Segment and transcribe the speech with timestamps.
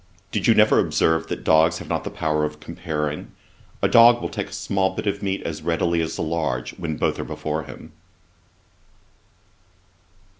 [0.31, 3.33] Did you never observe that dogs have not the power of comparing?
[3.83, 6.97] A dog will take a small bit of meat as readily as a large, when
[6.97, 7.91] both are before him.'